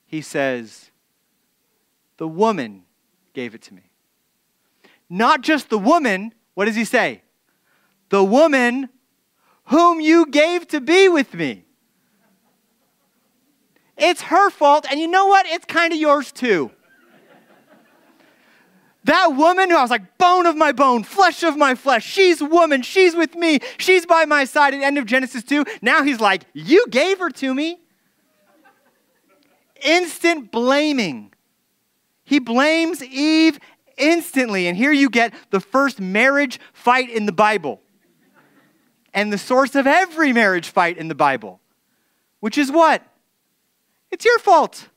[0.07, 0.90] He says,
[2.16, 2.85] The woman
[3.35, 3.83] gave it to me.
[5.11, 7.22] Not just the woman, what does he say?
[8.09, 8.88] The woman
[9.64, 11.64] whom you gave to be with me.
[13.96, 15.46] It's her fault, and you know what?
[15.46, 16.70] It's kind of yours too.
[19.05, 22.41] That woman who I was like, bone of my bone, flesh of my flesh, she's
[22.41, 25.65] woman, she's with me, she's by my side at the end of Genesis 2.
[25.81, 27.81] Now he's like, You gave her to me.
[29.83, 31.33] Instant blaming.
[32.23, 33.59] He blames Eve
[33.97, 34.69] instantly.
[34.69, 37.81] And here you get the first marriage fight in the Bible
[39.12, 41.61] and the source of every marriage fight in the Bible,
[42.41, 43.03] which is what?
[44.11, 44.88] It's your fault.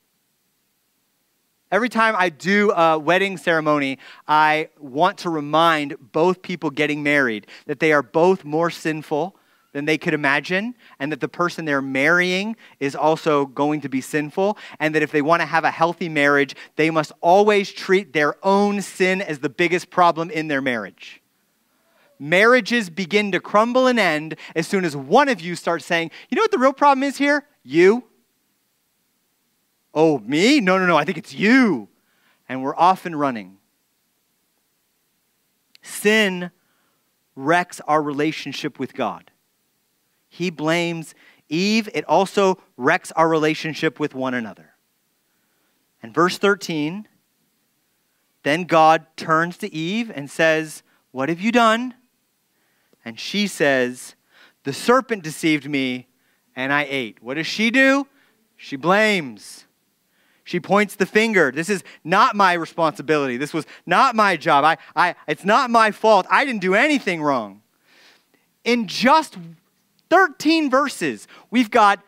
[1.71, 3.97] Every time I do a wedding ceremony,
[4.27, 9.35] I want to remind both people getting married that they are both more sinful
[9.73, 13.99] than they could imagine, and that the person they're marrying is also going to be
[13.99, 18.13] sinful, and that if they want to have a healthy marriage, they must always treat
[18.13, 21.21] their own sin as the biggest problem in their marriage.
[22.19, 26.37] Marriages begin to crumble and end as soon as one of you starts saying, You
[26.37, 27.45] know what the real problem is here?
[27.63, 28.05] You?
[29.95, 30.59] Oh, me?
[30.59, 31.87] No, no, no, I think it's you.
[32.47, 33.57] And we're off and running.
[35.81, 36.51] Sin
[37.35, 39.31] wrecks our relationship with God.
[40.27, 41.15] He blames
[41.47, 44.71] Eve, it also wrecks our relationship with one another.
[46.01, 47.07] And verse 13,
[48.43, 51.93] then God turns to Eve and says, What have you done?
[53.03, 54.15] And she says,
[54.63, 56.07] The serpent deceived me
[56.55, 57.21] and I ate.
[57.21, 58.07] What does she do?
[58.55, 59.64] She blames.
[60.45, 61.51] She points the finger.
[61.51, 63.35] This is not my responsibility.
[63.35, 64.63] This was not my job.
[64.63, 66.27] I, I, it's not my fault.
[66.29, 67.61] I didn't do anything wrong.
[68.63, 69.37] In just
[70.11, 71.99] 13 verses, we've got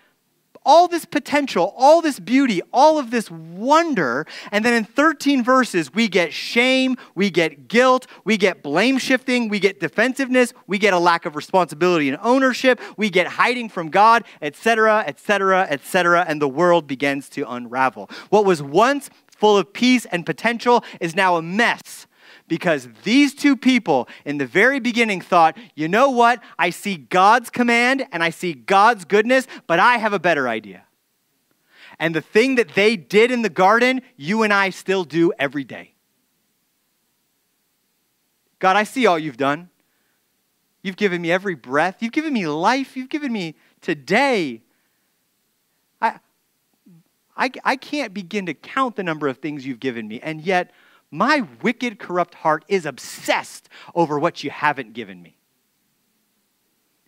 [0.68, 4.28] all this potential, all this beauty, all of this wonder.
[4.51, 9.47] And then in 13 verses, we get shame, we get guilt, we get blame shifting,
[9.47, 13.89] we get defensiveness, we get a lack of responsibility and ownership, we get hiding from
[13.89, 18.09] God, etc., etc., etc., and the world begins to unravel.
[18.30, 22.07] What was once full of peace and potential is now a mess
[22.48, 26.41] because these two people in the very beginning thought, you know what?
[26.58, 30.84] I see God's command and I see God's goodness, but I have a better idea.
[32.00, 35.64] And the thing that they did in the garden, you and I still do every
[35.64, 35.93] day.
[38.60, 39.70] God, I see all you've done.
[40.82, 41.98] You've given me every breath.
[42.00, 42.95] You've given me life.
[42.95, 44.62] You've given me today.
[46.02, 46.20] I,
[47.36, 50.20] I, I can't begin to count the number of things you've given me.
[50.22, 50.72] And yet,
[51.12, 55.38] my wicked, corrupt heart is obsessed over what you haven't given me.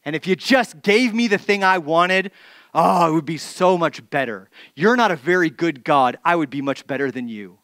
[0.05, 2.31] And if you just gave me the thing I wanted,
[2.73, 4.49] oh, it would be so much better.
[4.75, 6.17] You're not a very good God.
[6.23, 7.59] I would be much better than you.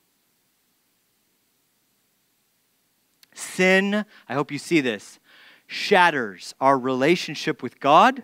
[3.34, 5.20] Sin, I hope you see this,
[5.68, 8.24] shatters our relationship with God,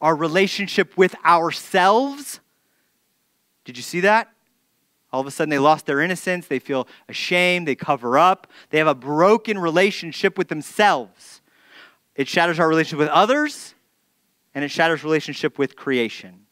[0.00, 2.40] our relationship with ourselves.
[3.64, 4.32] Did you see that?
[5.12, 6.46] All of a sudden, they lost their innocence.
[6.46, 7.66] They feel ashamed.
[7.66, 8.46] They cover up.
[8.70, 11.40] They have a broken relationship with themselves.
[12.14, 13.74] It shatters our relationship with others,
[14.54, 16.46] and it shatters relationship with creation.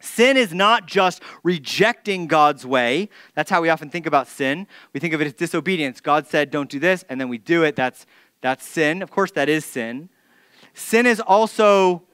[0.00, 3.08] Sin is not just rejecting God's way.
[3.34, 4.68] That's how we often think about sin.
[4.92, 6.00] We think of it as disobedience.
[6.00, 7.74] God said, don't do this, and then we do it.
[7.74, 8.06] That's,
[8.40, 9.02] that's sin.
[9.02, 10.08] Of course, that is sin.
[10.72, 12.04] Sin is also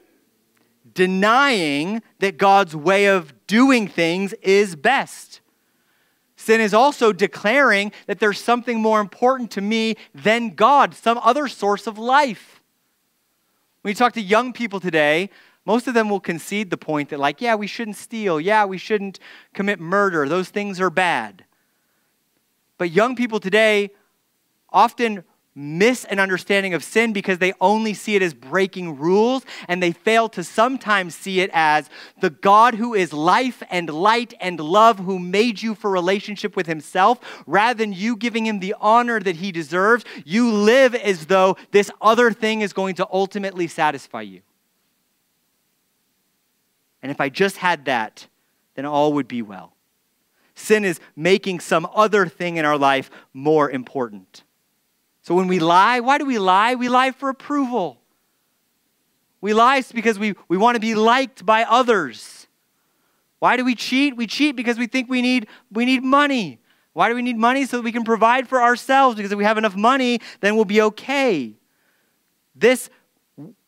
[0.95, 5.41] denying that God's way of doing things is best.
[6.35, 11.47] Sin is also declaring that there's something more important to me than God, some other
[11.47, 12.61] source of life.
[13.81, 15.29] When you talk to young people today,
[15.65, 18.39] most of them will concede the point that, like, yeah, we shouldn't steal.
[18.39, 19.19] Yeah, we shouldn't
[19.53, 20.27] commit murder.
[20.27, 21.45] Those things are bad.
[22.77, 23.91] But young people today
[24.69, 25.23] often
[25.55, 29.93] miss an understanding of sin because they only see it as breaking rules and they
[29.93, 31.89] fail to sometimes see it as
[32.19, 36.67] the God who is life and light and love who made you for relationship with
[36.67, 41.55] himself rather than you giving him the honor that he deserves you live as though
[41.71, 44.41] this other thing is going to ultimately satisfy you.
[47.01, 48.27] And if I just had that
[48.75, 49.73] then all would be well.
[50.53, 54.43] Sin is making some other thing in our life more important
[55.25, 56.75] so when we lie, why do we lie?
[56.75, 57.99] We lie for approval.
[59.41, 62.45] We lie because we, we want to be liked by others.
[63.39, 64.15] Why do we cheat?
[64.15, 66.59] We cheat because we think we need, we need money.
[66.93, 67.65] Why do we need money?
[67.65, 70.63] So that we can provide for ourselves, because if we have enough money, then we'll
[70.63, 71.55] be okay.
[72.53, 72.91] This,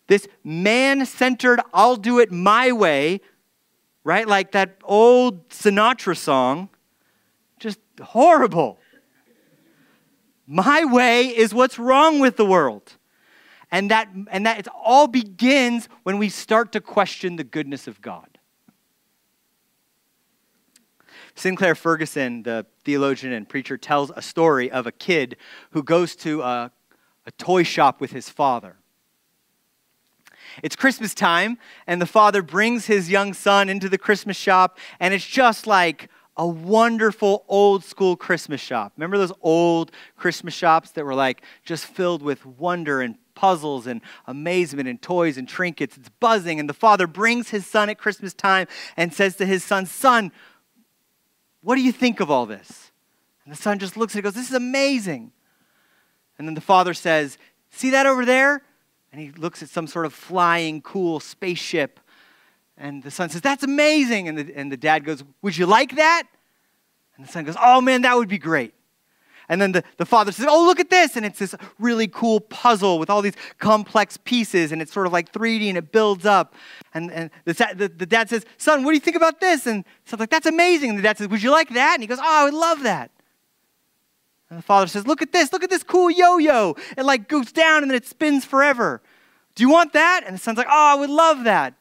[0.05, 3.19] this man centered, I'll do it my way,
[4.03, 4.27] right?
[4.27, 6.69] Like that old Sinatra song,
[7.59, 8.77] just horrible.
[10.47, 12.93] My way is what's wrong with the world.
[13.69, 18.01] And that, and that it all begins when we start to question the goodness of
[18.01, 18.37] God.
[21.35, 25.35] Sinclair Ferguson, the theologian and preacher, tells a story of a kid
[25.71, 26.71] who goes to a,
[27.25, 28.77] a toy shop with his father.
[30.63, 35.13] It's Christmas time, and the father brings his young son into the Christmas shop, and
[35.13, 38.93] it's just like a wonderful old school Christmas shop.
[38.95, 44.01] Remember those old Christmas shops that were like just filled with wonder and puzzles and
[44.27, 45.97] amazement and toys and trinkets?
[45.97, 46.59] It's buzzing.
[46.59, 50.31] And the father brings his son at Christmas time and says to his son, Son,
[51.61, 52.91] what do you think of all this?
[53.43, 55.31] And the son just looks at it and goes, This is amazing.
[56.37, 57.37] And then the father says,
[57.71, 58.61] See that over there?
[59.11, 61.99] And he looks at some sort of flying, cool spaceship
[62.77, 64.27] and the son says, That's amazing.
[64.27, 66.23] And the, and the dad goes, Would you like that?
[67.15, 68.73] And the son goes, Oh man, that would be great.
[69.49, 71.15] And then the, the father says, Oh, look at this.
[71.15, 74.71] And it's this really cool puzzle with all these complex pieces.
[74.71, 76.53] And it's sort of like 3D and it builds up.
[76.93, 79.65] And, and the, the, the dad says, Son, what do you think about this?
[79.65, 80.91] And the son's like, That's amazing.
[80.91, 81.95] And the dad says, Would you like that?
[81.95, 83.09] And he goes, Oh, I would love that.
[84.49, 85.51] And the father says, Look at this.
[85.51, 86.75] Look at this cool yo yo.
[86.95, 89.01] It like goes down and then it spins forever.
[89.55, 90.23] Do you want that?
[90.27, 91.73] And the son's like, Oh, I would love that.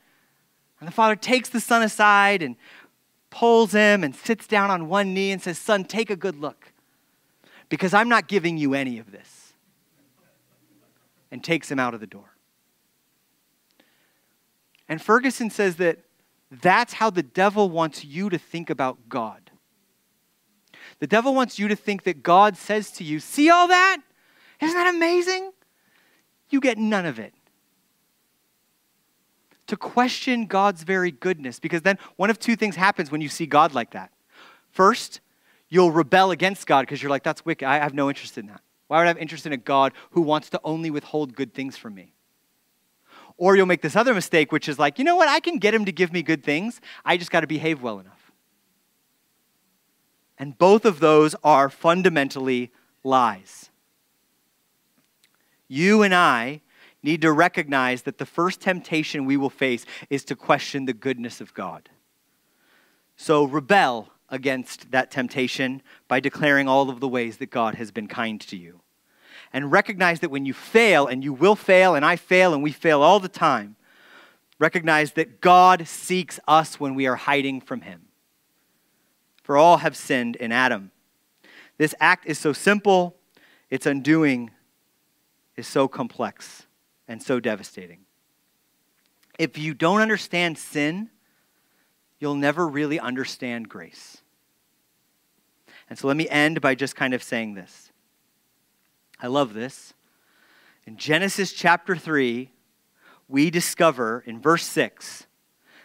[0.80, 2.56] And the father takes the son aside and
[3.30, 6.72] pulls him and sits down on one knee and says, Son, take a good look
[7.68, 9.52] because I'm not giving you any of this.
[11.30, 12.36] And takes him out of the door.
[14.88, 15.98] And Ferguson says that
[16.50, 19.50] that's how the devil wants you to think about God.
[21.00, 23.98] The devil wants you to think that God says to you, See all that?
[24.62, 25.50] Isn't that amazing?
[26.48, 27.34] You get none of it.
[29.68, 33.46] To question God's very goodness, because then one of two things happens when you see
[33.46, 34.12] God like that.
[34.70, 35.20] First,
[35.68, 37.66] you'll rebel against God because you're like, that's wicked.
[37.66, 38.60] I have no interest in that.
[38.86, 41.76] Why would I have interest in a God who wants to only withhold good things
[41.76, 42.14] from me?
[43.36, 45.28] Or you'll make this other mistake, which is like, you know what?
[45.28, 46.80] I can get him to give me good things.
[47.04, 48.32] I just got to behave well enough.
[50.38, 52.70] And both of those are fundamentally
[53.02, 53.70] lies.
[55.68, 56.60] You and I
[57.02, 61.40] need to recognize that the first temptation we will face is to question the goodness
[61.40, 61.88] of God.
[63.16, 68.08] So rebel against that temptation by declaring all of the ways that God has been
[68.08, 68.80] kind to you.
[69.52, 72.72] And recognize that when you fail, and you will fail, and I fail, and we
[72.72, 73.76] fail all the time,
[74.58, 78.06] recognize that God seeks us when we are hiding from Him.
[79.42, 80.90] For all have sinned in Adam.
[81.78, 83.16] This act is so simple,
[83.70, 84.50] its undoing
[85.56, 86.65] is so complex
[87.08, 88.00] and so devastating.
[89.38, 91.10] If you don't understand sin,
[92.18, 94.18] you'll never really understand grace.
[95.88, 97.90] And so let me end by just kind of saying this.
[99.20, 99.94] I love this.
[100.86, 102.50] In Genesis chapter 3,
[103.28, 105.26] we discover in verse 6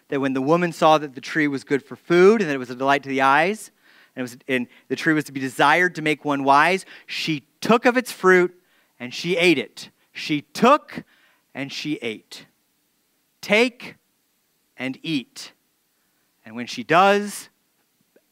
[0.10, 2.60] that when the woman saw that the tree was good for food and that it
[2.60, 3.72] was a delight to the eyes,
[4.16, 7.86] and, was, and the tree was to be desired to make one wise, she took
[7.86, 8.54] of its fruit
[9.00, 9.90] and she ate it.
[10.12, 11.04] She took
[11.54, 12.46] and she ate.
[13.42, 13.96] Take
[14.78, 15.54] and eat.
[16.46, 17.50] And when she does,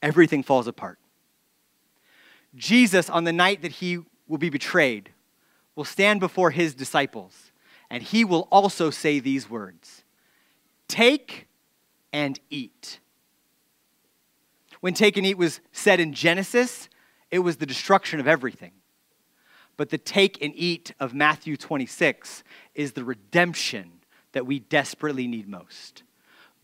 [0.02, 1.00] everything falls apart.
[2.56, 5.12] Jesus, on the night that he will be betrayed,
[5.76, 7.52] will stand before his disciples,
[7.90, 10.04] and he will also say these words
[10.88, 11.48] Take
[12.12, 13.00] and eat.
[14.82, 16.90] When take and eat was said in Genesis,
[17.32, 18.72] it was the destruction of everything.
[19.80, 22.44] But the take and eat of Matthew 26
[22.76, 24.02] is the redemption
[24.34, 26.04] that we desperately need most.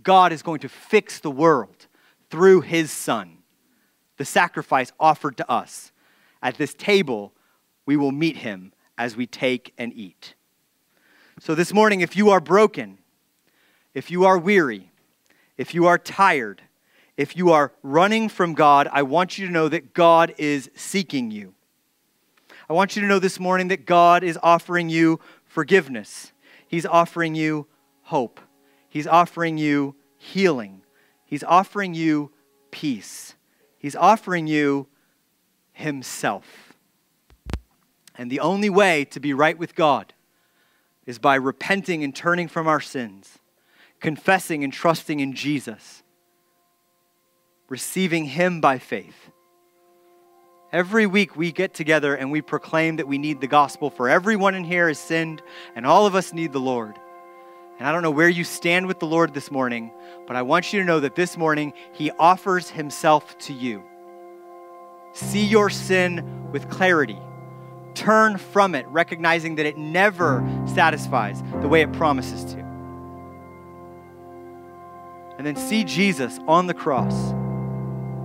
[0.04, 1.88] God is going to fix the world
[2.30, 3.38] through his Son,
[4.18, 5.94] the sacrifice offered to us.
[6.42, 7.32] At this table,
[7.86, 10.34] we will meet him as we take and eat.
[11.40, 12.98] So, this morning, if you are broken,
[13.94, 14.92] if you are weary,
[15.56, 16.64] if you are tired,
[17.16, 21.32] if you are running from God, I want you to know that God is seeking
[21.32, 21.55] you.
[22.68, 26.34] I want you to know this morning that God is offering you forgiveness.
[26.68, 27.68] He's offering you
[28.04, 28.40] hope.
[28.90, 30.82] He's offering you healing.
[31.26, 32.32] He's offering you
[32.72, 33.36] peace.
[33.78, 34.88] He's offering you
[35.74, 36.74] Himself.
[38.18, 40.14] And the only way to be right with God
[41.06, 43.38] is by repenting and turning from our sins,
[44.00, 46.02] confessing and trusting in Jesus,
[47.70, 49.25] receiving Him by faith.
[50.76, 54.56] Every week we get together and we proclaim that we need the gospel, for everyone
[54.56, 55.42] in here has sinned
[55.74, 57.00] and all of us need the Lord.
[57.80, 59.90] And I don't know where you stand with the Lord this morning,
[60.28, 63.84] but I want you to know that this morning He offers Himself to you.
[65.14, 67.20] See your sin with clarity.
[67.94, 72.60] Turn from it, recognizing that it never satisfies the way it promises to.
[75.38, 77.34] And then see Jesus on the cross.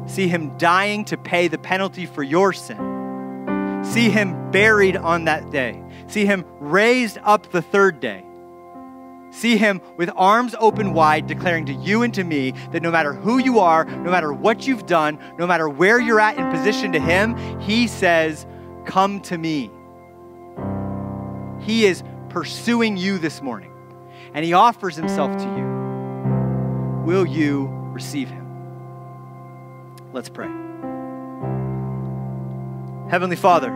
[0.07, 3.81] See Him dying to pay the penalty for your sin.
[3.85, 5.83] See Him buried on that day.
[6.07, 8.25] See Him raised up the third day
[9.31, 13.13] See him with arms open wide, declaring to you and to me that no matter
[13.13, 16.93] who you are, no matter what you've done, no matter where you're at in position
[16.93, 18.45] to him, he says,
[18.87, 19.71] Come to me.
[21.61, 23.73] He is pursuing you this morning,
[24.35, 27.05] and he offers himself to you.
[27.05, 28.40] Will you receive him?
[30.13, 30.49] Let's pray.
[33.11, 33.71] Heavenly Father,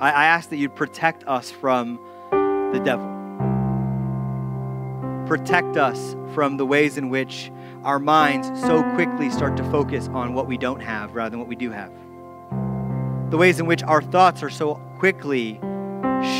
[0.00, 1.98] I, ask that you protect us from
[2.30, 3.10] the devil.
[5.26, 7.50] protect us from the ways in which
[7.82, 11.48] our minds so quickly start to focus on what we don't have rather than what
[11.48, 11.90] we do have.
[13.30, 15.58] The ways in which our thoughts are so quickly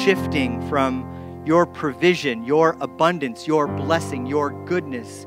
[0.04, 5.26] shifting from your provision, your abundance, your blessing, your goodness,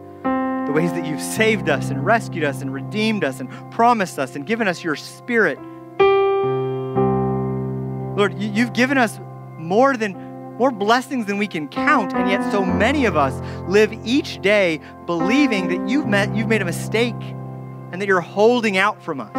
[0.68, 4.36] the ways that you've saved us and rescued us and redeemed us and promised us
[4.36, 5.58] and given us your spirit.
[8.18, 9.20] Lord, you've given us
[9.58, 13.34] more than more blessings than we can count, and yet so many of us
[13.70, 17.16] live each day believing that you've met you've made a mistake
[17.92, 19.36] and that you're holding out from us.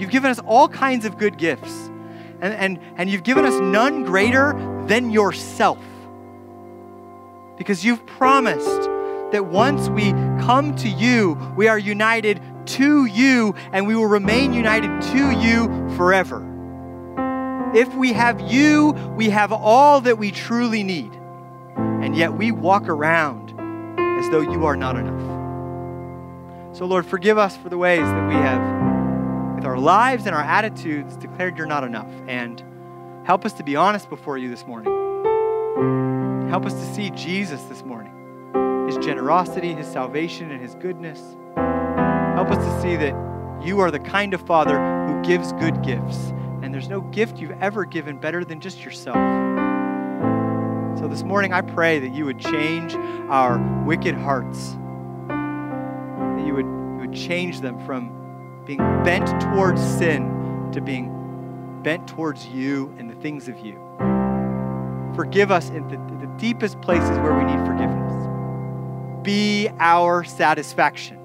[0.00, 1.90] You've given us all kinds of good gifts
[2.40, 4.52] and, and, and you've given us none greater
[4.86, 5.78] than yourself.
[7.56, 8.88] Because you've promised
[9.32, 10.12] that once we
[10.44, 15.66] come to you, we are united to you and we will remain united to you
[15.96, 16.48] forever.
[17.74, 21.12] If we have you, we have all that we truly need.
[21.76, 23.50] And yet we walk around
[23.98, 26.76] as though you are not enough.
[26.76, 30.42] So, Lord, forgive us for the ways that we have with our lives and our
[30.42, 32.10] attitudes, declared you're not enough.
[32.26, 32.62] And
[33.24, 36.11] help us to be honest before you this morning.
[36.52, 38.12] Help us to see Jesus this morning,
[38.86, 41.18] his generosity, his salvation, and his goodness.
[41.56, 43.14] Help us to see that
[43.64, 46.18] you are the kind of Father who gives good gifts.
[46.60, 49.16] And there's no gift you've ever given better than just yourself.
[50.98, 52.96] So this morning, I pray that you would change
[53.30, 54.72] our wicked hearts,
[55.28, 58.12] that you would, you would change them from
[58.66, 63.80] being bent towards sin to being bent towards you and the things of you.
[65.14, 68.12] Forgive us in the, deepest places where we need forgiveness.
[69.22, 71.18] Be our satisfaction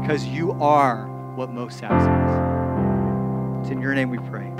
[0.00, 3.60] because you are what most satisfies.
[3.60, 4.52] It's in your name we pray.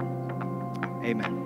[1.05, 1.42] Amen.